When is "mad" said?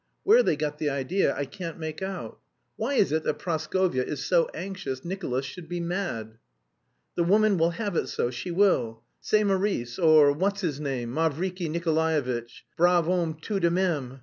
5.79-6.39